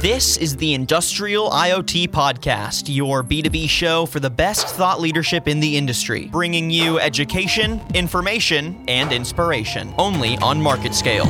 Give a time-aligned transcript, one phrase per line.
[0.00, 5.60] This is the Industrial IoT Podcast, your B2B show for the best thought leadership in
[5.60, 11.26] the industry, bringing you education, information, and inspiration, only on MarketScale.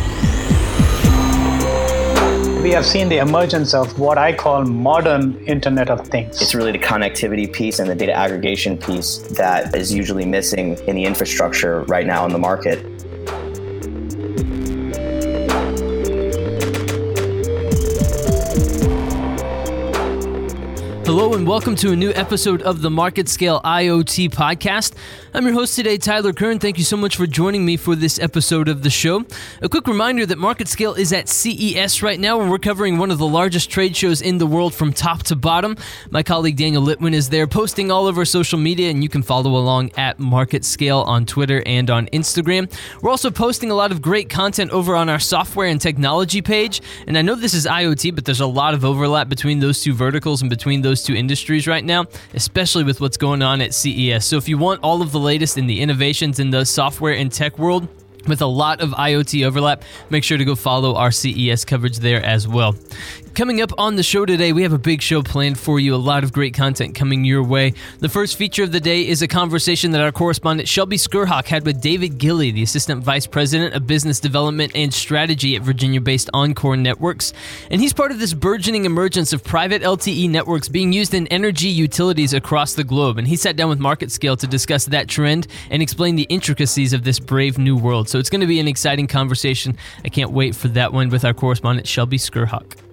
[2.62, 6.40] We have seen the emergence of what I call modern Internet of Things.
[6.40, 10.94] It's really the connectivity piece and the data aggregation piece that is usually missing in
[10.94, 12.86] the infrastructure right now in the market.
[21.20, 24.94] Hello and welcome to a new episode of the MarketScale IoT podcast.
[25.32, 26.58] I'm your host today, Tyler Kern.
[26.58, 29.24] Thank you so much for joining me for this episode of the show.
[29.62, 33.18] A quick reminder that MarketScale is at CES right now, and we're covering one of
[33.18, 35.76] the largest trade shows in the world from top to bottom.
[36.10, 39.56] My colleague Daniel Litwin is there posting all over social media, and you can follow
[39.56, 42.68] along at MarketScale on Twitter and on Instagram.
[43.00, 46.82] We're also posting a lot of great content over on our software and technology page.
[47.06, 49.94] And I know this is IoT, but there's a lot of overlap between those two
[49.94, 54.26] verticals and between those two industries right now, especially with what's going on at CES.
[54.26, 57.30] So if you want all of the latest in the innovations in the software and
[57.30, 57.88] tech world,
[58.26, 62.22] with a lot of IoT overlap, make sure to go follow our CES coverage there
[62.24, 62.74] as well.
[63.40, 65.96] Coming up on the show today, we have a big show planned for you, a
[65.96, 67.72] lot of great content coming your way.
[67.98, 71.64] The first feature of the day is a conversation that our correspondent Shelby Skrhak had
[71.64, 76.28] with David Gilley, the Assistant Vice President of Business Development and Strategy at Virginia based
[76.34, 77.32] Encore Networks.
[77.70, 81.68] And he's part of this burgeoning emergence of private LTE networks being used in energy
[81.68, 83.16] utilities across the globe.
[83.16, 87.04] And he sat down with MarketScale to discuss that trend and explain the intricacies of
[87.04, 88.10] this brave new world.
[88.10, 89.78] So it's going to be an exciting conversation.
[90.04, 92.89] I can't wait for that one with our correspondent Shelby Skrhak.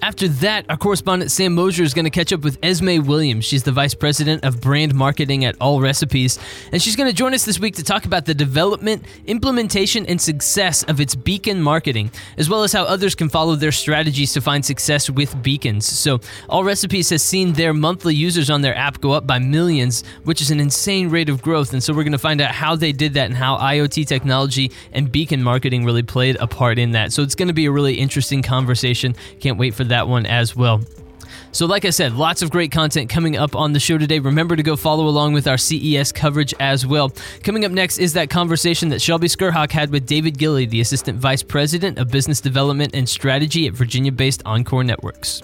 [0.00, 3.44] After that, our correspondent Sam Mosher is going to catch up with Esmée Williams.
[3.44, 6.38] She's the vice president of brand marketing at Allrecipes,
[6.72, 10.20] and she's going to join us this week to talk about the development, implementation, and
[10.20, 14.40] success of its beacon marketing, as well as how others can follow their strategies to
[14.40, 15.84] find success with beacons.
[15.84, 20.40] So, Allrecipes has seen their monthly users on their app go up by millions, which
[20.40, 21.72] is an insane rate of growth.
[21.72, 24.70] And so, we're going to find out how they did that and how IoT technology
[24.92, 27.12] and beacon marketing really played a part in that.
[27.12, 29.16] So, it's going to be a really interesting conversation.
[29.40, 30.80] Can't wait for that one as well.
[31.50, 34.18] So, like I said, lots of great content coming up on the show today.
[34.18, 37.12] Remember to go follow along with our CES coverage as well.
[37.42, 41.18] Coming up next is that conversation that Shelby Skrhak had with David Gilley, the Assistant
[41.18, 45.42] Vice President of Business Development and Strategy at Virginia based Encore Networks.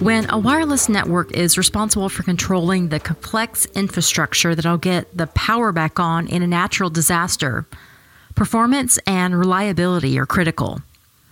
[0.00, 5.72] When a wireless network is responsible for controlling the complex infrastructure that'll get the power
[5.72, 7.66] back on in a natural disaster,
[8.36, 10.82] Performance and reliability are critical.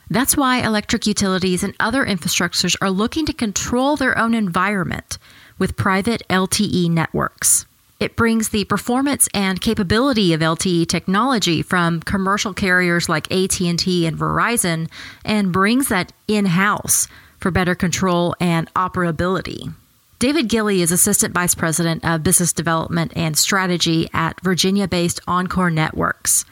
[0.09, 5.19] That's why electric utilities and other infrastructures are looking to control their own environment
[5.59, 7.67] with private LTE networks.
[8.01, 14.17] It brings the performance and capability of LTE technology from commercial carriers like AT&T and
[14.17, 14.89] Verizon
[15.27, 17.07] and brings that in-house
[17.39, 19.75] for better control and operability.
[20.19, 26.47] David Gilley is Assistant Vice President of Business Development and Strategy at Virginia-based Encore Networks.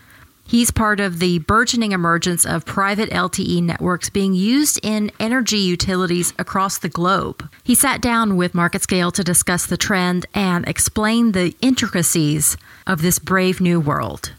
[0.52, 6.34] He's part of the burgeoning emergence of private LTE networks being used in energy utilities
[6.38, 7.48] across the globe.
[7.64, 13.18] He sat down with MarketScale to discuss the trend and explain the intricacies of this
[13.18, 14.32] brave new world.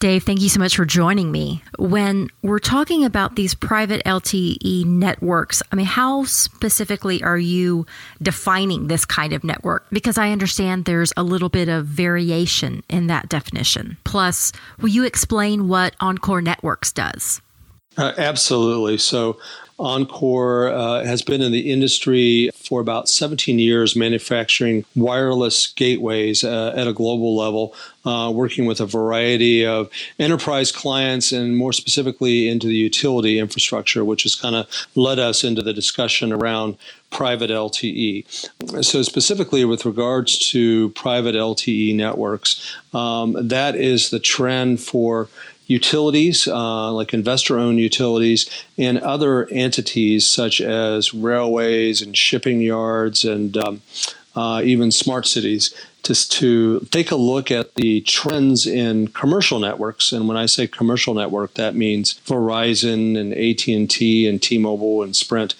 [0.00, 1.62] Dave, thank you so much for joining me.
[1.78, 7.86] When we're talking about these private LTE networks, I mean, how specifically are you
[8.20, 9.86] defining this kind of network?
[9.90, 13.96] Because I understand there's a little bit of variation in that definition.
[14.04, 17.40] Plus, will you explain what Encore Networks does?
[17.96, 18.98] Uh, absolutely.
[18.98, 19.38] So,
[19.78, 26.72] Encore uh, has been in the industry for about 17 years, manufacturing wireless gateways uh,
[26.74, 32.48] at a global level, uh, working with a variety of enterprise clients and more specifically
[32.48, 36.76] into the utility infrastructure, which has kind of led us into the discussion around
[37.10, 38.24] private LTE.
[38.84, 45.28] So, specifically with regards to private LTE networks, um, that is the trend for
[45.66, 53.24] utilities, uh, like investor owned utilities, and other entities such as railways and shipping yards
[53.24, 53.82] and um,
[54.36, 55.74] uh, even smart cities.
[56.02, 60.66] Just to take a look at the trends in commercial networks, and when I say
[60.66, 65.54] commercial network, that means Verizon and AT and T and T-Mobile and Sprint.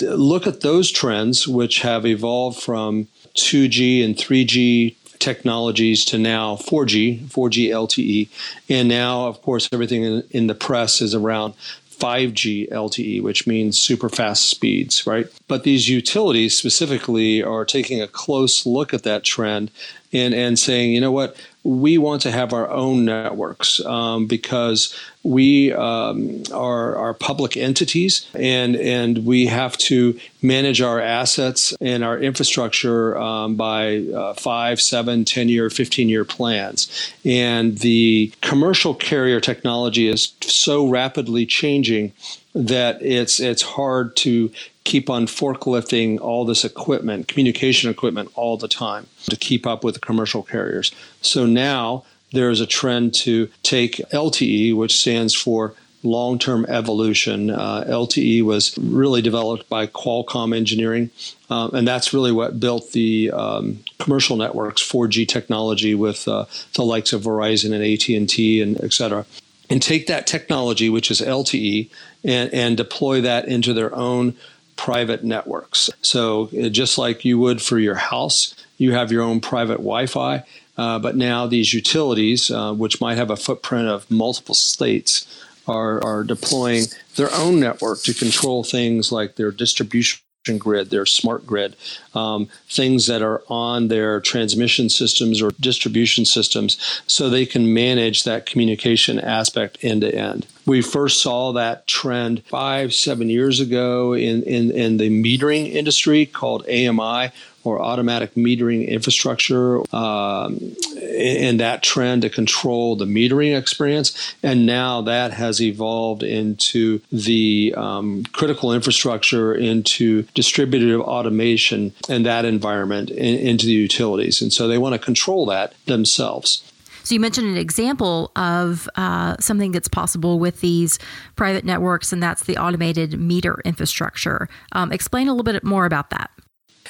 [0.00, 3.06] Look at those trends, which have evolved from
[3.36, 8.28] 2G and 3G technologies to now 4G, 4G LTE,
[8.68, 11.54] and now, of course, everything in, in the press is around
[11.98, 15.26] 5G LTE, which means super fast speeds, right?
[15.48, 19.70] But these utilities specifically are taking a close look at that trend
[20.12, 21.36] and, and saying, you know what,
[21.66, 28.28] we want to have our own networks um, because we um, are, are public entities
[28.34, 34.80] and, and we have to manage our assets and our infrastructure um, by uh, five,
[34.80, 37.12] seven, 10 year, 15 year plans.
[37.24, 42.12] And the commercial carrier technology is so rapidly changing
[42.54, 44.50] that it's it's hard to
[44.86, 49.94] keep on forklifting all this equipment, communication equipment, all the time to keep up with
[49.94, 50.92] the commercial carriers.
[51.20, 57.50] So now there is a trend to take LTE, which stands for long term evolution.
[57.50, 61.10] Uh, LTE was really developed by Qualcomm Engineering,
[61.50, 66.84] uh, and that's really what built the um, commercial networks, 4G technology with uh, the
[66.84, 69.26] likes of Verizon and AT&T and et cetera.
[69.68, 71.90] And take that technology, which is LTE,
[72.22, 74.36] and, and deploy that into their own
[74.76, 75.90] private networks.
[76.02, 80.06] So, uh, just like you would for your house, you have your own private Wi
[80.06, 80.44] Fi.
[80.76, 85.26] Uh, but now these utilities, uh, which might have a footprint of multiple states,
[85.66, 86.84] are, are deploying
[87.16, 90.20] their own network to control things like their distribution
[90.58, 91.76] grid, their smart grid,
[92.14, 98.24] um, things that are on their transmission systems or distribution systems, so they can manage
[98.24, 100.46] that communication aspect end to end.
[100.64, 106.26] We first saw that trend five, seven years ago in, in, in the metering industry
[106.26, 107.30] called AMI,
[107.66, 110.58] or automatic metering infrastructure um,
[111.02, 114.34] and that trend to control the metering experience.
[114.42, 122.44] And now that has evolved into the um, critical infrastructure, into distributed automation and that
[122.44, 124.40] environment in, into the utilities.
[124.40, 126.62] And so they want to control that themselves.
[127.06, 130.98] So you mentioned an example of uh, something that's possible with these
[131.36, 134.48] private networks, and that's the automated meter infrastructure.
[134.72, 136.32] Um, explain a little bit more about that.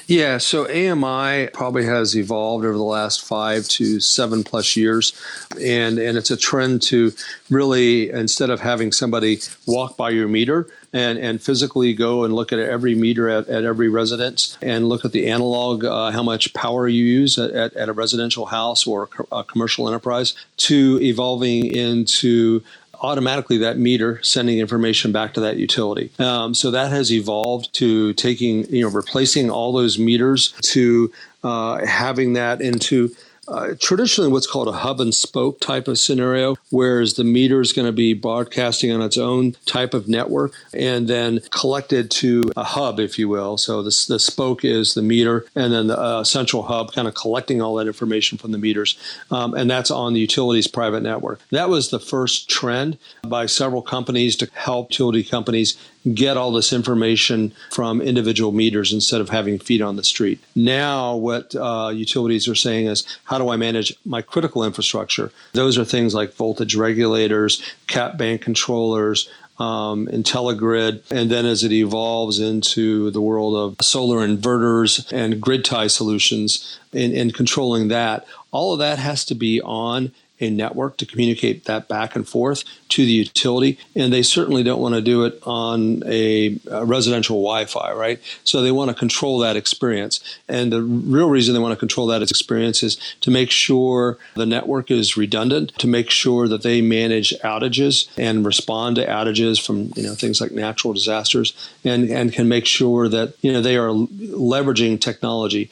[0.05, 5.13] Yeah, so AMI probably has evolved over the last five to seven plus years,
[5.59, 7.13] and and it's a trend to
[7.49, 12.53] really instead of having somebody walk by your meter and and physically go and look
[12.53, 16.53] at every meter at, at every residence and look at the analog uh, how much
[16.53, 21.65] power you use at, at, at a residential house or a commercial enterprise to evolving
[21.65, 22.61] into
[23.01, 26.11] automatically that meter sending information back to that utility.
[26.19, 31.11] Um, so that has evolved to taking, you know, replacing all those meters to
[31.43, 33.15] uh, having that into
[33.47, 37.73] uh, traditionally what's called a hub and spoke type of scenario, whereas the meter is
[37.73, 42.63] going to be broadcasting on its own type of network and then collected to a
[42.63, 43.57] hub, if you will.
[43.57, 47.15] So the, the spoke is the meter, and then the uh, central hub kind of
[47.15, 48.99] collecting all that information from the meters.
[49.31, 51.39] Um, and that's on the utilities private network.
[51.51, 55.77] That was the first trend by several companies to help utility companies
[56.13, 60.39] get all this information from individual meters instead of having feet on the street.
[60.55, 65.31] Now, what uh, utilities are saying is, how do I manage my critical infrastructure?
[65.53, 69.29] Those are things like voltage regulators, cap bank controllers,
[69.59, 75.65] um, IntelliGrid, and then as it evolves into the world of solar inverters and grid
[75.65, 81.05] tie solutions and controlling that, all of that has to be on a network to
[81.05, 83.77] communicate that back and forth to the utility.
[83.95, 88.19] And they certainly don't want to do it on a, a residential Wi Fi, right?
[88.43, 90.19] So they want to control that experience.
[90.47, 94.45] And the real reason they want to control that experience is to make sure the
[94.45, 99.91] network is redundant, to make sure that they manage outages and respond to outages from
[99.95, 101.53] you know things like natural disasters
[101.83, 105.71] and, and can make sure that you know they are leveraging technology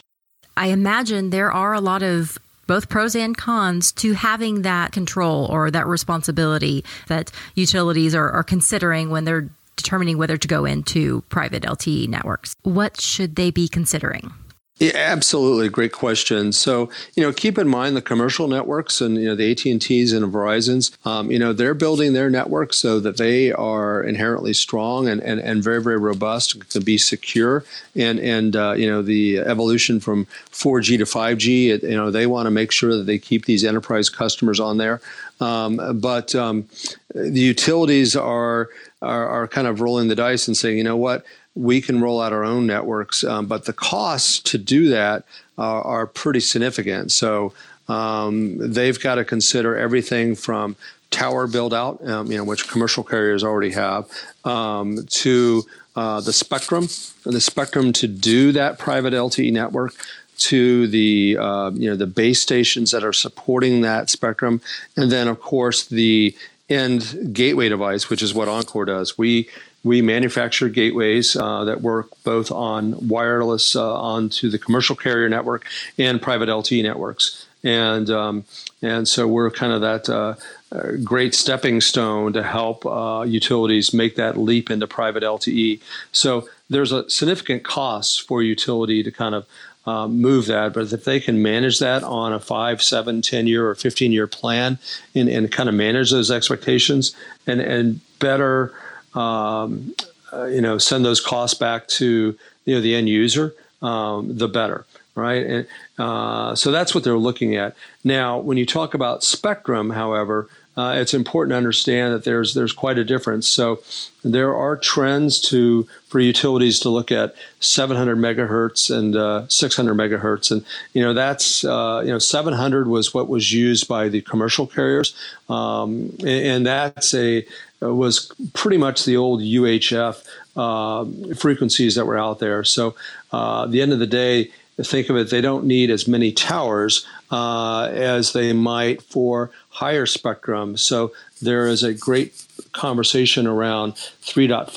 [0.58, 5.46] I imagine there are a lot of both pros and cons to having that control
[5.46, 11.22] or that responsibility that utilities are, are considering when they're determining whether to go into
[11.30, 12.56] private LTE networks.
[12.64, 14.34] What should they be considering?
[14.78, 16.52] Yeah, absolutely, great question.
[16.52, 19.82] So, you know, keep in mind the commercial networks and you know the AT and
[19.82, 20.92] T's and Verizon's.
[21.06, 25.40] Um, you know, they're building their networks so that they are inherently strong and, and,
[25.40, 27.64] and very very robust, to be secure.
[27.96, 31.70] And and uh, you know the evolution from 4G to 5G.
[31.70, 34.76] It, you know, they want to make sure that they keep these enterprise customers on
[34.76, 35.00] there.
[35.40, 36.68] Um, but um,
[37.14, 38.68] the utilities are,
[39.02, 41.24] are are kind of rolling the dice and saying, you know what
[41.56, 45.24] we can roll out our own networks, um, but the costs to do that
[45.58, 47.12] uh, are pretty significant.
[47.12, 47.54] So
[47.88, 50.76] um, they've got to consider everything from
[51.12, 54.10] tower build out, um, you know, which commercial carriers already have,
[54.44, 55.64] um, to
[55.96, 56.88] uh, the spectrum,
[57.24, 59.94] the spectrum to do that private LTE network,
[60.38, 64.60] to the uh, you know the base stations that are supporting that spectrum,
[64.98, 66.36] and then of course the
[66.70, 69.18] end gateway device, which is what Encore does.
[69.18, 69.48] We
[69.86, 75.66] we manufacture gateways uh, that work both on wireless uh, onto the commercial carrier network
[76.00, 77.46] and private LTE networks.
[77.64, 78.44] and um,
[78.82, 80.36] and so we're kind of that uh,
[80.72, 85.80] uh, great stepping stone to help uh, utilities make that leap into private LTE.
[86.12, 89.46] So there's a significant cost for utility to kind of
[89.86, 90.74] um, move that.
[90.74, 94.26] But if they can manage that on a five, seven, 10 year or 15 year
[94.26, 94.80] plan
[95.14, 97.16] and, and kind of manage those expectations
[97.46, 98.74] and, and better,
[99.16, 99.96] um,
[100.34, 104.48] uh, you know, send those costs back to, you know, the end user, um, the
[104.48, 104.86] better.
[105.16, 105.46] Right.
[105.46, 105.68] And
[105.98, 107.74] uh, so that's what they're looking at.
[108.04, 112.74] Now, when you talk about spectrum, however, uh, it's important to understand that there's there's
[112.74, 113.48] quite a difference.
[113.48, 113.82] So
[114.24, 120.52] there are trends to for utilities to look at 700 megahertz and uh, 600 megahertz,
[120.52, 124.68] and you know that's uh, you know 700 was what was used by the commercial
[124.68, 125.16] carriers,
[125.48, 127.46] um, and, and, that's a
[127.94, 130.24] was pretty much the old UHF
[130.56, 132.64] uh, frequencies that were out there.
[132.64, 132.96] So
[133.34, 134.52] uh, at the end of the day
[134.84, 140.06] think of it, they don't need as many towers uh, as they might for higher
[140.06, 140.76] spectrum.
[140.76, 142.42] So there is a great
[142.74, 144.68] conversation around 3.5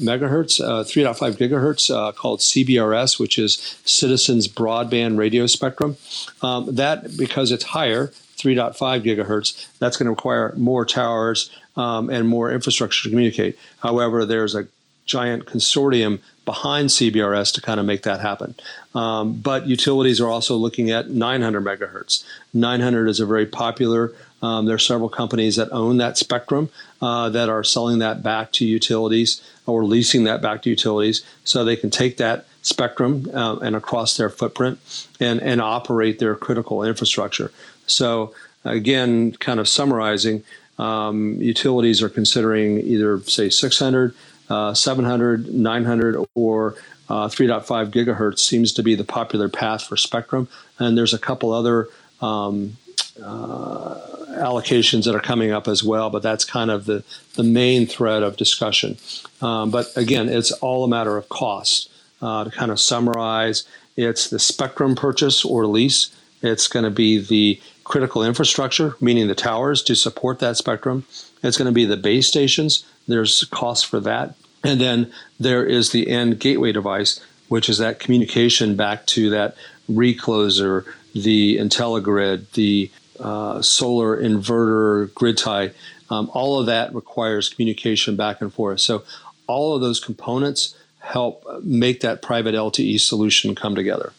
[0.00, 5.96] megahertz, uh, 3.5 gigahertz uh, called CBRS, which is Citizens Broadband Radio Spectrum.
[6.42, 12.28] Um, that, because it's higher, 3.5 gigahertz, that's going to require more towers um, and
[12.28, 13.56] more infrastructure to communicate.
[13.78, 14.68] However, there's a
[15.06, 18.54] giant consortium behind CBRS to kind of make that happen.
[18.94, 22.24] Um, but utilities are also looking at 900 megahertz.
[22.52, 24.12] 900 is a very popular.
[24.42, 26.68] Um, there are several companies that own that spectrum
[27.00, 31.64] uh, that are selling that back to utilities or leasing that back to utilities, so
[31.64, 34.78] they can take that spectrum uh, and across their footprint
[35.20, 37.50] and and operate their critical infrastructure.
[37.86, 38.32] So
[38.64, 40.44] again, kind of summarizing,
[40.78, 44.14] um, utilities are considering either say 600
[44.48, 46.74] uh, 700, 900, or
[47.08, 50.48] uh, 3.5 gigahertz seems to be the popular path for spectrum.
[50.78, 51.88] And there's a couple other
[52.20, 52.76] um,
[53.22, 53.96] uh,
[54.30, 57.04] allocations that are coming up as well, but that's kind of the,
[57.34, 58.96] the main thread of discussion.
[59.42, 61.90] Um, but again, it's all a matter of cost.
[62.20, 63.64] Uh, to kind of summarize,
[63.96, 66.10] it's the spectrum purchase or lease.
[66.42, 71.04] It's going to be the critical infrastructure, meaning the towers to support that spectrum.
[71.42, 72.84] It's going to be the base stations.
[73.08, 74.34] There's cost for that.
[74.62, 79.56] And then there is the end gateway device, which is that communication back to that
[79.90, 85.72] recloser, the IntelliGrid, the uh, solar inverter grid tie.
[86.10, 88.80] Um, all of that requires communication back and forth.
[88.80, 89.04] So
[89.46, 94.12] all of those components help make that private LTE solution come together.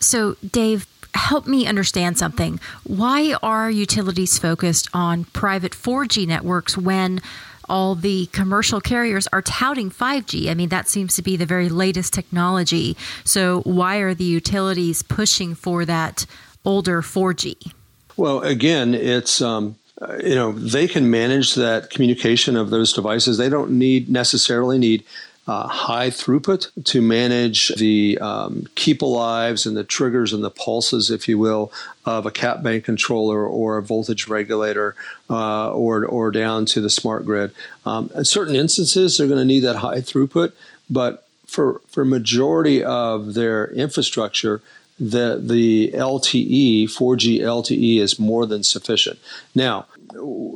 [0.00, 0.86] So, Dave,
[1.18, 2.60] help me understand something.
[2.84, 7.20] Why are utilities focused on private 4G networks when
[7.68, 10.48] all the commercial carriers are touting 5G?
[10.48, 12.96] I mean, that seems to be the very latest technology.
[13.24, 16.24] So, why are the utilities pushing for that
[16.64, 17.72] older 4G?
[18.16, 19.42] Well, again, it's.
[19.42, 19.76] Um,
[20.22, 25.02] you know they can manage that communication of those devices they don't need necessarily need
[25.48, 31.10] uh, high throughput to manage the um, keep alives and the triggers and the pulses,
[31.10, 31.72] if you will,
[32.04, 34.94] of a cap bank controller or a voltage regulator
[35.30, 37.50] uh, or, or down to the smart grid.
[37.86, 40.52] Um, in certain instances, they're going to need that high throughput,
[40.90, 44.60] but for, for majority of their infrastructure,
[45.00, 49.18] the, the LTE, 4G LTE is more than sufficient.
[49.54, 49.86] Now,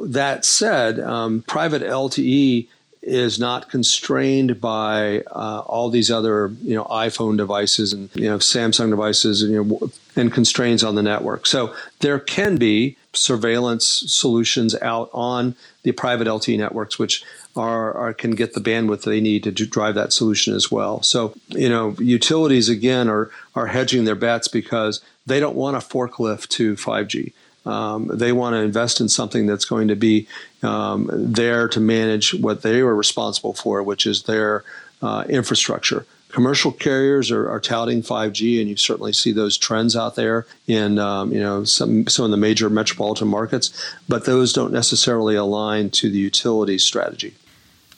[0.04, 2.66] that said, um, private LTE
[3.02, 8.38] is not constrained by uh, all these other you know iPhone devices and you know
[8.38, 11.46] Samsung devices and you know and constraints on the network.
[11.46, 17.24] So there can be surveillance solutions out on the private LTE networks, which
[17.56, 21.02] are, are, can get the bandwidth they need to drive that solution as well.
[21.02, 25.80] So you know utilities again are are hedging their bets because they don't want a
[25.80, 27.32] forklift to 5G.
[27.64, 30.26] Um, they want to invest in something that's going to be
[30.62, 34.64] um, there to manage what they were responsible for, which is their
[35.00, 36.06] uh, infrastructure.
[36.28, 40.98] Commercial carriers are, are, touting 5G, and you certainly see those trends out there in
[40.98, 43.70] um, you know some some of the major metropolitan markets,
[44.08, 47.34] but those don't necessarily align to the utility strategy.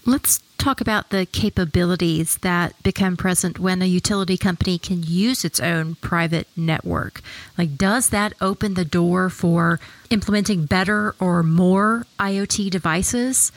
[0.04, 5.60] Let's talk about the capabilities that become present when a utility company can use its
[5.60, 7.20] own private network.
[7.58, 9.80] Like, does that open the door for
[10.10, 13.52] implementing better or more IoT devices?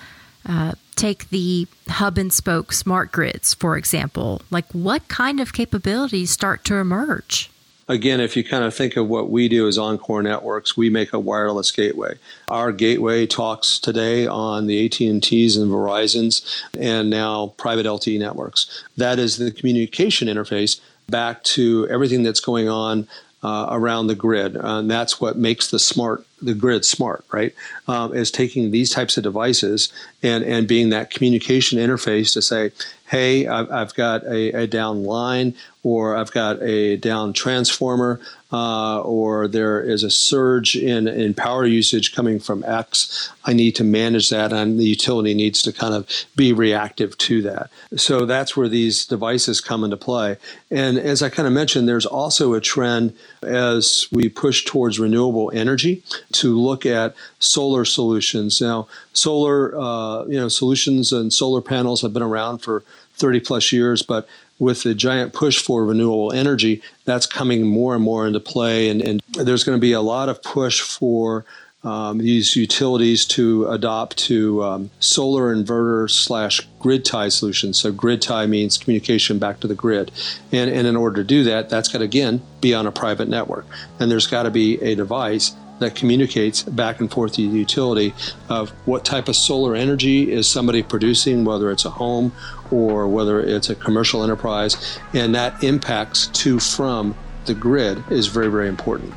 [0.45, 4.41] Uh, take the hub and spoke smart grids, for example.
[4.49, 7.49] Like, what kind of capabilities start to emerge?
[7.87, 11.13] Again, if you kind of think of what we do as Encore Networks, we make
[11.13, 12.15] a wireless gateway.
[12.49, 18.83] Our gateway talks today on the AT&Ts and Verizons and now private LTE networks.
[18.97, 23.07] That is the communication interface back to everything that's going on
[23.43, 24.55] uh, around the grid.
[24.55, 27.53] and that's what makes the smart the grid smart, right?
[27.87, 29.91] Um, is taking these types of devices
[30.21, 32.71] and and being that communication interface to say,
[33.07, 35.55] hey, I've, I've got a, a, down line,
[35.87, 38.19] or I've got a down transformer,
[38.51, 43.31] uh, or there is a surge in, in power usage coming from X.
[43.45, 47.41] I need to manage that, and the utility needs to kind of be reactive to
[47.43, 47.69] that.
[47.95, 50.35] So that's where these devices come into play.
[50.69, 55.53] And as I kind of mentioned, there's also a trend as we push towards renewable
[55.53, 56.03] energy
[56.33, 58.59] to look at solar solutions.
[58.59, 62.83] Now, solar, uh, you know, solutions and solar panels have been around for
[63.17, 64.27] 30 plus years, but
[64.59, 68.89] with the giant push for renewable energy, that's coming more and more into play.
[68.89, 71.45] And, and there's going to be a lot of push for
[71.83, 77.77] um, these utilities to adopt to um, solar inverter slash grid tie solutions.
[77.77, 80.11] So grid tie means communication back to the grid,
[80.51, 83.27] and, and in order to do that, that's got to again be on a private
[83.27, 83.65] network,
[83.99, 88.13] and there's got to be a device that communicates back and forth to the utility
[88.49, 92.31] of what type of solar energy is somebody producing, whether it's a home
[92.71, 97.15] or whether it's a commercial enterprise, and that impacts to from
[97.45, 99.13] the grid is very, very important.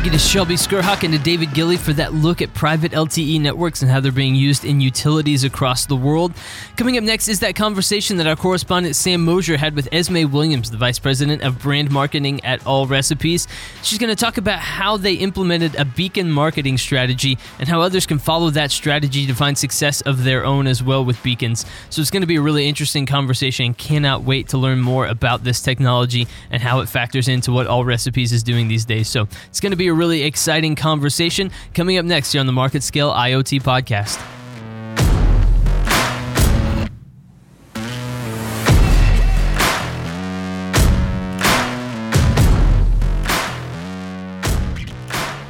[0.00, 3.38] Thank you to Shelby Skrhak and to David Gilley for that look at private LTE
[3.38, 6.32] networks and how they're being used in utilities across the world.
[6.78, 10.70] Coming up next is that conversation that our correspondent Sam Mosher had with Esmée Williams,
[10.70, 13.46] the Vice President of Brand Marketing at Allrecipes.
[13.82, 18.06] She's going to talk about how they implemented a beacon marketing strategy and how others
[18.06, 21.66] can follow that strategy to find success of their own as well with beacons.
[21.90, 23.74] So it's going to be a really interesting conversation.
[23.74, 28.32] Cannot wait to learn more about this technology and how it factors into what Allrecipes
[28.32, 29.06] is doing these days.
[29.06, 32.52] So it's going to be a really exciting conversation coming up next here on the
[32.52, 34.18] MarketScale IoT podcast.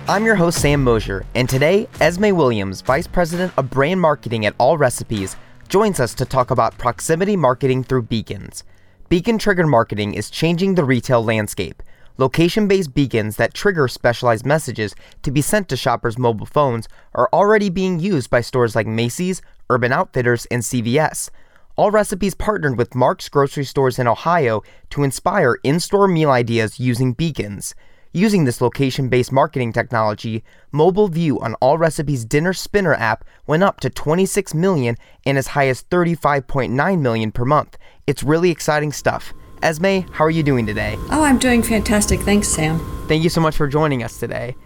[0.09, 4.59] I'm your host, Sam Mosher, and today, Esmée Williams, Vice President of Brand Marketing at
[4.59, 5.37] Allrecipes,
[5.69, 8.65] joins us to talk about proximity marketing through beacons.
[9.09, 11.83] Beacon triggered marketing is changing the retail landscape,
[12.21, 17.31] Location based beacons that trigger specialized messages to be sent to shoppers' mobile phones are
[17.33, 21.31] already being used by stores like Macy's, Urban Outfitters, and CVS.
[21.79, 27.15] Allrecipes partnered with Marc's grocery stores in Ohio to inspire in store meal ideas using
[27.15, 27.75] beacons.
[28.13, 33.81] Using this location based marketing technology, mobile view on Allrecipes Dinner Spinner app went up
[33.81, 37.79] to 26 million and as high as 35.9 million per month.
[38.07, 39.33] It's really exciting stuff.
[39.63, 40.97] Esmée, how are you doing today?
[41.11, 42.21] Oh, I'm doing fantastic.
[42.21, 42.79] Thanks, Sam.
[43.09, 44.57] Thank you so much for joining us today.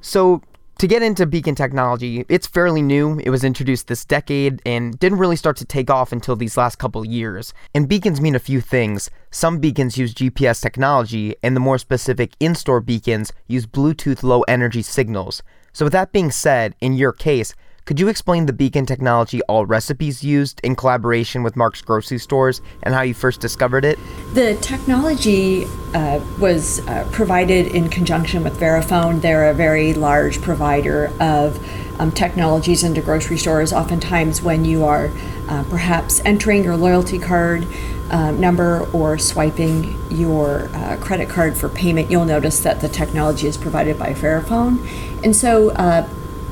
[0.00, 0.42] So,
[0.78, 3.20] to get into beacon technology, it's fairly new.
[3.20, 6.76] It was introduced this decade and didn't really start to take off until these last
[6.78, 7.52] couple years.
[7.74, 9.10] And beacons mean a few things.
[9.30, 14.40] Some beacons use GPS technology, and the more specific in store beacons use Bluetooth low
[14.42, 15.42] energy signals.
[15.72, 17.54] So, with that being said, in your case,
[17.90, 22.94] could you explain the beacon technology Allrecipes used in collaboration with Marc's grocery stores and
[22.94, 23.98] how you first discovered it?
[24.32, 29.20] The technology uh, was uh, provided in conjunction with Verifone.
[29.20, 31.58] They're a very large provider of
[31.98, 33.72] um, technologies into grocery stores.
[33.72, 35.10] Oftentimes, when you are
[35.48, 37.66] uh, perhaps entering your loyalty card
[38.12, 43.48] uh, number or swiping your uh, credit card for payment, you'll notice that the technology
[43.48, 44.78] is provided by Verifone.
[45.24, 46.08] And so, uh,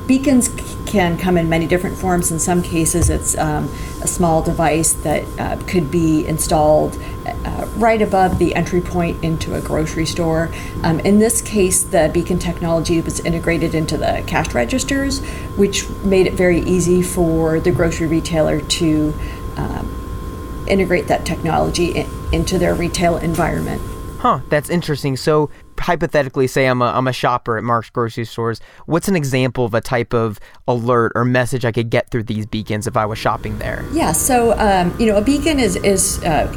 [0.08, 0.48] beacons
[0.86, 2.32] can come in many different forms.
[2.32, 3.66] In some cases, it's um,
[4.02, 9.54] a small device that uh, could be installed uh, right above the entry point into
[9.54, 10.50] a grocery store.
[10.82, 15.20] Um, in this case, the beacon technology was integrated into the cash registers,
[15.56, 19.14] which made it very easy for the grocery retailer to
[19.58, 23.82] um, integrate that technology in, into their retail environment.
[24.18, 25.16] Huh, that's interesting.
[25.16, 29.64] So hypothetically say I'm a, I'm a shopper at Marc's grocery stores, what's an example
[29.64, 33.06] of a type of alert or message I could get through these beacons if I
[33.06, 33.84] was shopping there?
[33.92, 36.48] Yeah, so um, you know, a beacon is is uh,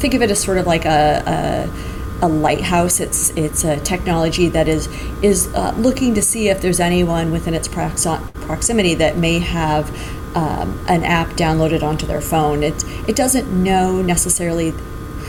[0.00, 1.70] think of it as sort of like a,
[2.22, 2.98] a, a lighthouse.
[2.98, 4.88] It's it's a technology that is
[5.22, 9.88] is uh, looking to see if there's anyone within its proximity that may have
[10.36, 12.64] um, an app downloaded onto their phone.
[12.64, 14.72] It it doesn't know necessarily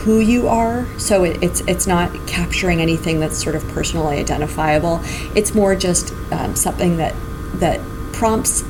[0.04, 0.86] who you are.
[0.98, 5.00] So it, it's it's not capturing anything that's sort of personally identifiable.
[5.34, 7.14] It's more just um, something that
[7.54, 7.80] that
[8.12, 8.62] prompts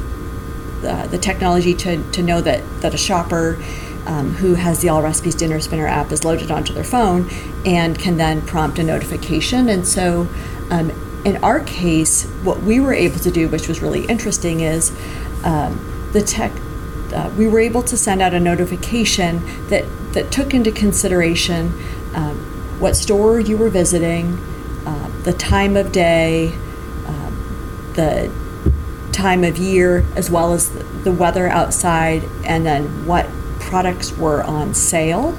[0.85, 3.59] uh, the technology to, to know that that a shopper
[4.07, 7.29] um, who has the Allrecipes Dinner Spinner app is loaded onto their phone
[7.67, 9.69] and can then prompt a notification.
[9.69, 10.27] And so,
[10.71, 10.91] um,
[11.25, 14.93] in our case, what we were able to do, which was really interesting, is
[15.45, 16.53] um, the tech,
[17.13, 21.73] uh, we were able to send out a notification that, that took into consideration
[22.15, 22.39] um,
[22.81, 24.39] what store you were visiting,
[24.87, 26.53] uh, the time of day,
[27.07, 28.33] um, the
[29.13, 30.71] time of year, as well as
[31.03, 33.27] the weather outside, and then what
[33.59, 35.37] products were on sale.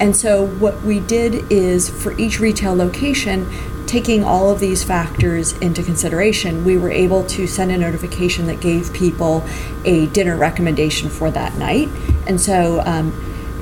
[0.00, 3.48] And so, what we did is for each retail location,
[3.86, 8.60] taking all of these factors into consideration, we were able to send a notification that
[8.60, 9.44] gave people
[9.84, 11.88] a dinner recommendation for that night.
[12.26, 13.12] And so, um,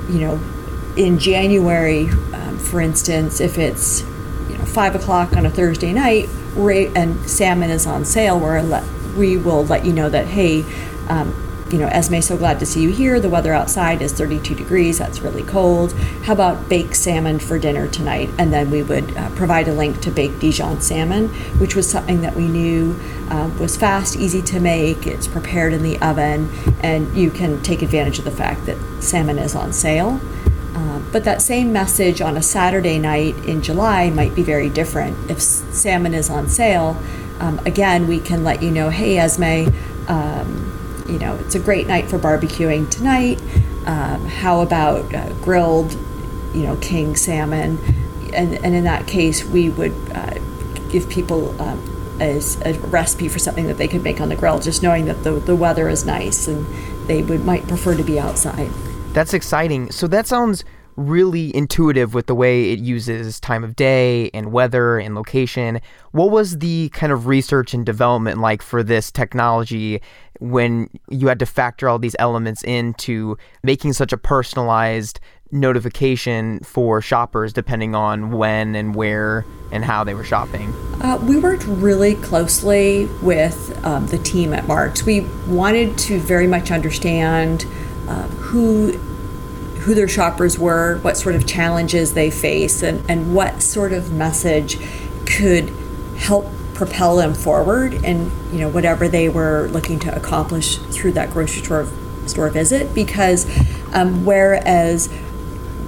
[0.09, 0.39] you know,
[0.95, 4.01] in January, um, for instance, if it's
[4.49, 8.83] you know five o'clock on a Thursday night, and salmon is on sale, where
[9.17, 10.63] we will let you know that hey.
[11.09, 11.39] Um,
[11.73, 13.19] you know, Esmée, so glad to see you here.
[13.19, 14.99] The weather outside is 32 degrees.
[14.99, 15.91] That's really cold.
[16.21, 18.29] How about baked salmon for dinner tonight?
[18.37, 22.21] And then we would uh, provide a link to baked Dijon salmon, which was something
[22.21, 22.95] that we knew
[23.31, 25.07] uh, was fast, easy to make.
[25.07, 26.47] It's prepared in the oven,
[26.83, 30.21] and you can take advantage of the fact that salmon is on sale.
[30.75, 35.31] Uh, but that same message on a Saturday night in July might be very different.
[35.31, 37.01] If salmon is on sale,
[37.39, 39.73] um, again, we can let you know, hey, Esmée,
[40.07, 40.72] um,
[41.07, 43.41] you know, it's a great night for barbecuing tonight.
[43.85, 45.93] Um, how about uh, grilled,
[46.53, 47.77] you know, king salmon?
[48.33, 50.39] And, and in that case, we would uh,
[50.89, 54.59] give people um, as a recipe for something that they could make on the grill,
[54.59, 56.65] just knowing that the, the weather is nice and
[57.07, 58.69] they would might prefer to be outside.
[59.13, 59.91] That's exciting.
[59.91, 60.63] So that sounds
[60.95, 65.79] really intuitive with the way it uses time of day and weather and location.
[66.11, 70.01] What was the kind of research and development like for this technology
[70.39, 75.19] when you had to factor all these elements into making such a personalized
[75.51, 80.73] notification for shoppers depending on when and where and how they were shopping?
[81.01, 85.03] Uh, we worked really closely with um, the team at Marc's.
[85.03, 87.65] We wanted to very much understand
[88.07, 89.12] uh, who
[89.83, 94.13] who their shoppers were, what sort of challenges they face, and, and what sort of
[94.13, 94.77] message
[95.25, 95.69] could
[96.17, 101.29] help propel them forward and you know whatever they were looking to accomplish through that
[101.29, 101.87] grocery store
[102.25, 102.93] store visit.
[102.95, 103.45] Because
[103.93, 105.09] um, whereas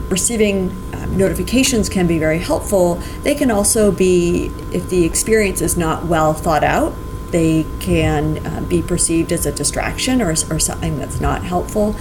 [0.10, 5.76] receiving um, notifications can be very helpful they can also be if the experience is
[5.76, 6.94] not well thought out
[7.32, 11.96] they can uh, be perceived as a distraction or, or something that's not helpful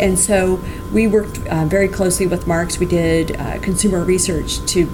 [0.00, 0.60] and so
[0.92, 2.78] we worked uh, very closely with Marc's.
[2.78, 4.86] We did uh, consumer research to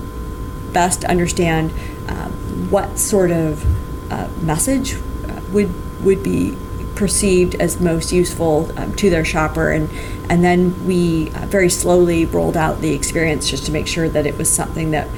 [0.73, 1.73] best understand
[2.09, 2.33] um,
[2.71, 3.65] what sort of
[4.13, 5.71] uh, message uh, would
[6.03, 6.57] would be
[6.95, 9.91] perceived as most useful um, to their shopper and
[10.31, 14.27] and then we uh, very slowly rolled out the experience just to make sure that
[14.27, 15.09] it was something that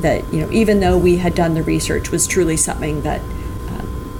[0.00, 3.20] that you know even though we had done the research was truly something that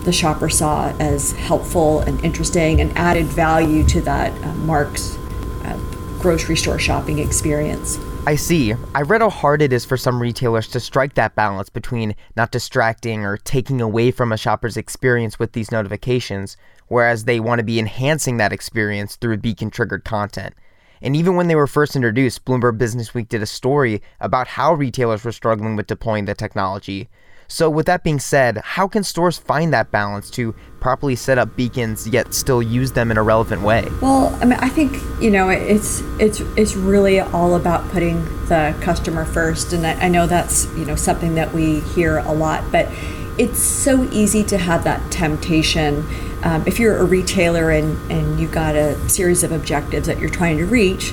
[0.04, 5.16] the shopper saw as helpful and interesting and added value to that uh, Marc's
[5.64, 5.78] uh,
[6.20, 7.98] grocery store shopping experience.
[8.24, 8.74] I see.
[8.94, 12.52] I read how hard it is for some retailers to strike that balance between not
[12.52, 17.64] distracting or taking away from a shopper's experience with these notifications, whereas they want to
[17.64, 20.54] be enhancing that experience through beacon triggered content.
[21.02, 25.24] And even when they were first introduced, Bloomberg Businessweek did a story about how retailers
[25.24, 27.08] were struggling with deploying the technology.
[27.52, 31.54] So, with that being said, how can stores find that balance to properly set up
[31.54, 33.86] beacons yet still use them in a relevant way?
[34.00, 38.74] Well, I mean, I think you know it's it's it's really all about putting the
[38.80, 42.64] customer first, and I, I know that's you know something that we hear a lot,
[42.72, 42.88] but
[43.36, 46.06] it's so easy to have that temptation.
[46.44, 50.30] Um, if you're a retailer and, and you've got a series of objectives that you're
[50.30, 51.12] trying to reach,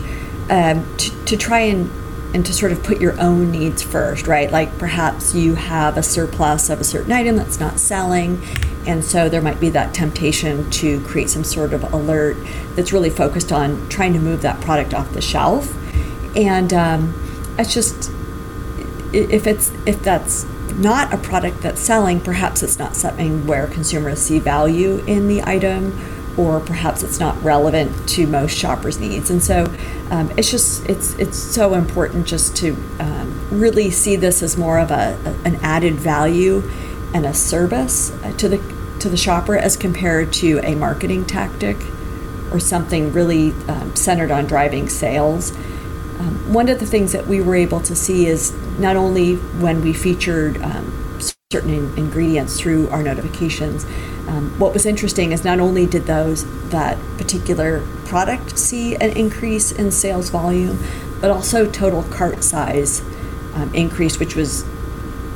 [0.49, 1.91] um, to, to try and
[2.33, 4.51] and to sort of put your own needs first, right?
[4.51, 8.41] Like perhaps you have a surplus of a certain item that's not selling,
[8.85, 12.37] and so there might be that temptation to create some sort of alert
[12.75, 15.75] that's really focused on trying to move that product off the shelf.
[16.35, 18.11] And um, it's just
[19.11, 24.19] if it's if that's not a product that's selling, perhaps it's not something where consumers
[24.19, 25.91] see value in the item
[26.39, 29.30] or perhaps it's not relevant to most shoppers' needs.
[29.30, 29.65] And so
[30.10, 34.80] um, it's just it's it's so important just to um, really see this as more
[34.80, 36.63] of a, a, an added value
[37.13, 38.58] and a service uh, to the
[39.02, 41.75] to the shopper as compared to a marketing tactic
[42.52, 45.52] or something really um, centered on driving sales.
[46.19, 49.82] Um, one of the things that we were able to see is not only when
[49.82, 51.19] we featured um,
[51.52, 53.86] certain in- ingredients through our notifications,
[54.39, 59.71] um, what was interesting is not only did those that particular product see an increase
[59.71, 60.80] in sales volume,
[61.19, 63.02] but also total cart size
[63.56, 64.63] um, increase, which was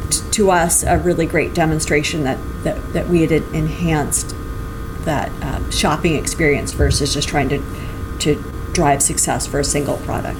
[0.09, 4.33] t- to us a really great demonstration that, that, that we had enhanced
[5.03, 7.61] that uh, shopping experience versus just trying to
[8.19, 10.39] to drive success for a single product.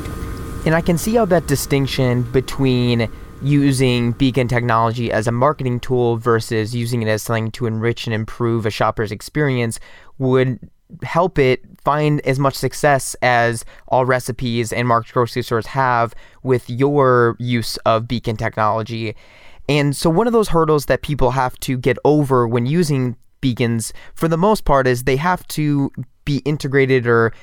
[0.66, 3.10] And I can see how that distinction between
[3.44, 8.14] using beacon technology as a marketing tool versus using it as something to enrich and
[8.14, 9.80] improve a shopper's experience
[10.18, 10.60] would
[11.02, 17.36] help it find as much success as Allrecipes and Marc's grocery stores have with your
[17.40, 19.16] use of beacon technology.
[19.68, 23.94] And so, one of those hurdles that people have to get over when using beacons,
[24.14, 25.92] for the most part, is they have to
[26.26, 27.34] be integrated or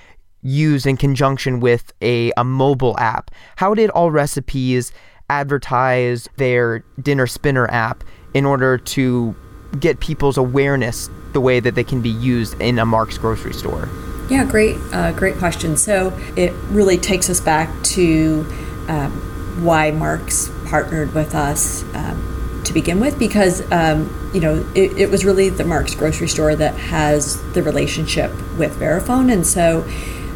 [0.43, 3.31] used in conjunction with a, a mobile app.
[3.57, 4.93] How did Allrecipes
[5.31, 9.35] advertise their Dinner Spinner app in order to
[9.79, 13.89] get people's awareness the way that they can be used in a Marc's grocery store?
[14.29, 15.77] Yeah, great, uh, great question.
[15.77, 18.47] So it really takes us back to
[18.89, 24.97] um, why Marc's partnered with us um, to begin with, because um, you know it,
[24.99, 29.83] it, was really the Marc's grocery store that has the relationship with Verifone, and so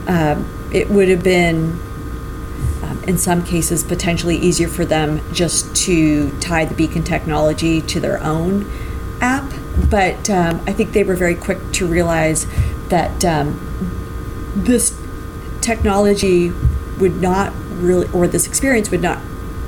[0.08, 1.78] um, it would have been
[2.84, 8.00] um, in some cases potentially easier for them just to tie the beacon technology to
[8.00, 8.70] their own
[9.20, 9.50] app.
[9.90, 12.46] But um, I think they were very quick to realize
[12.88, 13.58] that um,
[14.54, 14.98] this
[15.60, 16.50] technology
[16.98, 19.20] would not really, or this experience would not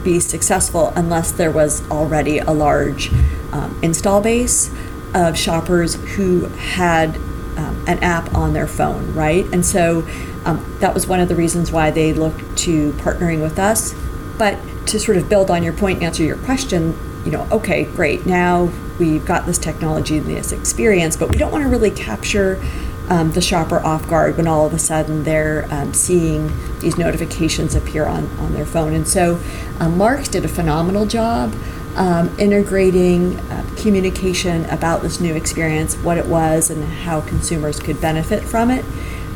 [0.05, 3.13] be successful unless there was already a large
[3.53, 4.71] um, install base
[5.15, 7.17] of shoppers who had
[7.57, 9.47] um, an app on their phone, right?
[9.53, 10.03] And so
[10.47, 13.95] um, that was one of the reasons why they looked to partnering with us.
[14.39, 18.25] But to sort of build on your point, answer your question, you know, okay, great.
[18.25, 22.63] Now we've got this technology and this experience, but we don't want to really capture
[23.09, 27.75] um, the shopper off guard when all of a sudden they're um, seeing these notifications
[27.75, 28.95] appear on, on their phone.
[28.95, 29.41] And so
[29.81, 31.55] um, Marc's did a phenomenal job
[31.97, 38.01] um, integrating uh, communication about this new experience, what it was, and how consumers could
[38.01, 38.85] benefit from it.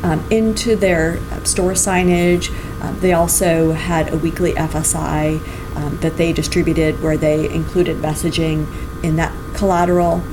[0.03, 2.49] Um, into their uh, store signage.
[2.81, 5.39] Um, they also had a weekly FSI
[5.75, 8.65] um, that they distributed where they included messaging
[9.03, 10.23] in that collateral.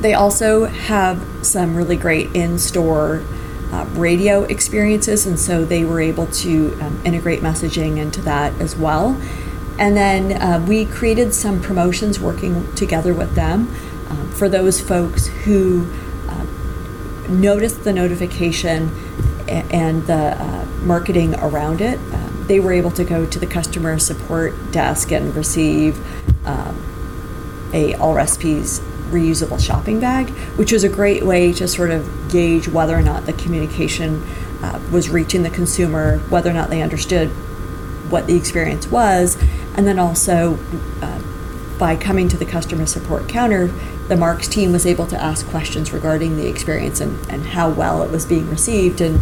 [0.00, 3.22] They also have some really great in store
[3.72, 8.76] uh, radio experiences, and so they were able to um, integrate messaging into that as
[8.76, 9.18] well.
[9.78, 13.74] And then uh, we created some promotions working together with them
[14.10, 15.90] um, for those folks who
[17.28, 18.90] noticed the notification
[19.48, 21.98] and the uh, marketing around it.
[21.98, 25.96] Um, they were able to go to the customer support desk and receive
[26.46, 28.80] um, a Allrecipes
[29.10, 33.26] reusable shopping bag, which was a great way to sort of gauge whether or not
[33.26, 34.22] the communication
[34.62, 37.28] uh, was reaching the consumer, whether or not they understood
[38.10, 39.36] what the experience was,
[39.76, 40.58] and then also
[41.02, 41.22] uh,
[41.78, 43.68] by coming to the customer support counter,
[44.12, 48.02] the Marc's team was able to ask questions regarding the experience and, and how well
[48.02, 49.18] it was being received and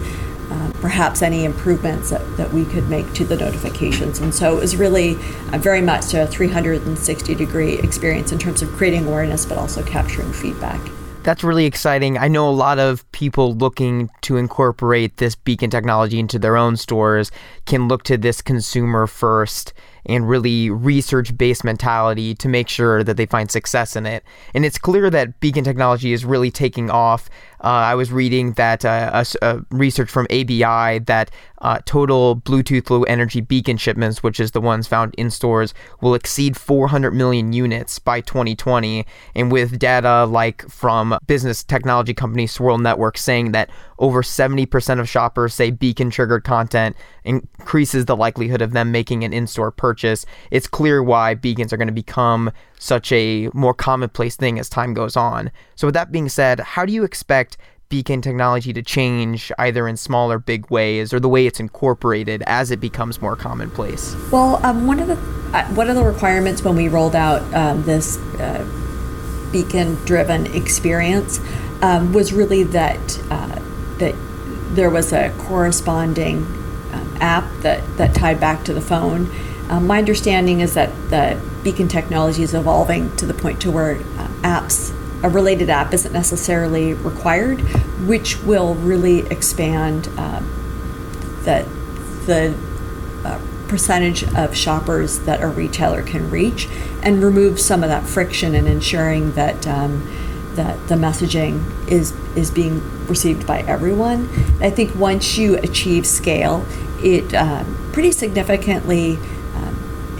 [0.50, 4.18] uh, perhaps any improvements that, that we could make to the notifications.
[4.18, 5.14] And so it was really
[5.52, 10.32] uh, very much a 360 degree experience in terms of creating awareness, but also capturing
[10.32, 10.80] feedback.
[11.22, 12.18] That's really exciting.
[12.18, 16.76] I know a lot of people looking to incorporate this beacon technology into their own
[16.76, 17.30] stores
[17.64, 19.72] can look to this consumer first
[20.06, 24.24] and really research based mentality to make sure that they find success in it.
[24.54, 27.28] And it's clear that beacon technology is really taking off.
[27.62, 32.88] Uh, I was reading that uh, a, a research from ABI that uh, total Bluetooth
[32.88, 37.52] Low Energy beacon shipments, which is the ones found in stores, will exceed 400 million
[37.52, 39.04] units by 2020.
[39.34, 43.68] And with data like from business technology company Swirl Network saying that
[44.00, 49.32] over 70% of shoppers say beacon triggered content increases the likelihood of them making an
[49.32, 54.36] in store purchase, it's clear why beacons are going to become such a more commonplace
[54.36, 55.50] thing as time goes on.
[55.76, 57.58] So, with that being said, how do you expect
[57.90, 62.42] beacon technology to change either in small or big ways or the way it's incorporated
[62.46, 64.16] as it becomes more commonplace?
[64.32, 65.16] Well, um, one of the
[65.56, 68.64] uh, one of the requirements when we rolled out um, this uh,
[69.52, 71.40] beacon-driven experience
[71.82, 73.59] um, was really that uh,
[74.00, 74.14] that
[74.74, 76.38] there was a corresponding
[76.92, 79.30] um, app that that tied back to the phone.
[79.70, 83.94] Um, my understanding is that the beacon technology is evolving to the point to where
[83.94, 87.60] uh, apps a related app isn't necessarily required,
[88.06, 90.40] which will really expand uh,
[91.44, 91.68] the,
[92.26, 92.56] the
[93.24, 96.68] uh, percentage of shoppers that a retailer can reach
[97.02, 100.08] and remove some of that friction in ensuring that um,
[100.60, 101.54] that the messaging
[101.88, 104.28] is is being received by everyone.
[104.60, 106.64] I think once you achieve scale,
[107.02, 109.18] it uh, pretty significantly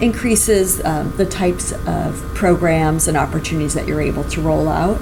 [0.00, 4.96] increases um, the types of programs and opportunities that you're able to roll out.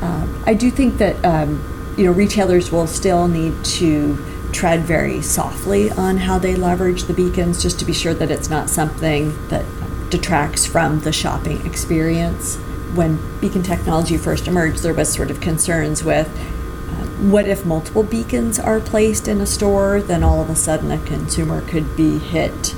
[0.00, 1.62] Um, I do think that um,
[1.96, 4.16] you know retailers will still need to
[4.52, 8.48] tread very softly on how they leverage the beacons, just to be sure that it's
[8.48, 9.64] not something that
[10.10, 12.58] detracts from the shopping experience.
[12.94, 16.28] When beacon technology first emerged, there was sort of concerns with
[17.18, 20.00] what if multiple beacons are placed in a store?
[20.02, 22.74] Then all of a sudden, a consumer could be hit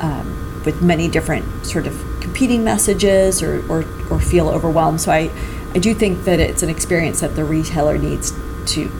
[0.00, 5.00] um, with many different sort of competing messages or, or, or feel overwhelmed.
[5.00, 5.30] So I,
[5.74, 8.30] I do think that it's an experience that the retailer needs
[8.74, 8.90] to c-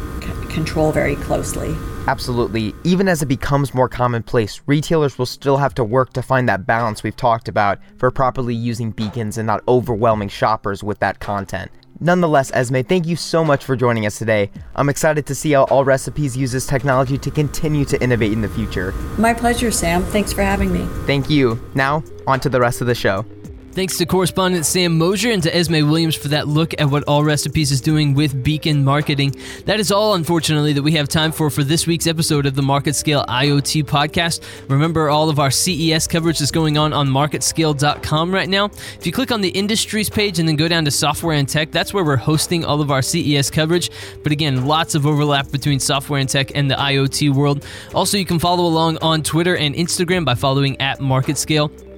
[0.48, 1.76] control very closely.
[2.06, 2.74] Absolutely.
[2.84, 6.66] Even as it becomes more commonplace, retailers will still have to work to find that
[6.66, 11.70] balance we've talked about for properly using beacons and not overwhelming shoppers with that content.
[12.02, 14.50] Nonetheless, Esmée, thank you so much for joining us today.
[14.74, 18.92] I'm excited to see how Allrecipes uses technology to continue to innovate in the future.
[19.18, 20.02] My pleasure, Sam.
[20.04, 20.86] Thanks for having me.
[21.04, 21.62] Thank you.
[21.74, 23.26] Now, on to the rest of the show.
[23.72, 27.70] Thanks to correspondent Sam Mosher and to Esmée Williams for that look at what Allrecipes
[27.70, 29.32] is doing with Beacon Marketing.
[29.66, 32.62] That is all, unfortunately, that we have time for for this week's episode of the
[32.62, 34.42] MarketScale IoT podcast.
[34.68, 38.64] Remember, all of our CES coverage is going on on marketscale.com right now.
[38.64, 41.70] If you click on the industries page and then go down to software and tech,
[41.70, 43.92] that's where we're hosting all of our CES coverage.
[44.24, 47.64] But again, lots of overlap between software and tech and the IoT world.
[47.94, 51.89] Also, you can follow along on Twitter and Instagram by following at MarketScale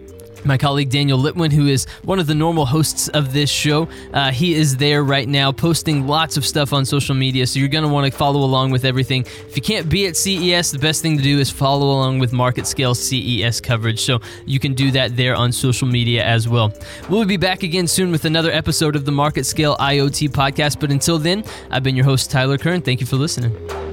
[0.44, 3.88] my colleague Daniel Litwin, who is one of the normal hosts of this show.
[4.12, 7.68] Uh, he is there right now posting lots of stuff on social media, so you're
[7.68, 9.24] going to want to follow along with everything.
[9.48, 12.32] If you can't be at CES, the best thing to do is follow along with
[12.32, 16.72] MarketScale CES coverage, so you can do that there on social media as well.
[17.08, 21.18] We'll be back again soon with another episode of the MarketScale IoT podcast, but until
[21.18, 22.82] then, I've been your host, Tyler Kern.
[22.82, 23.91] Thank you for listening.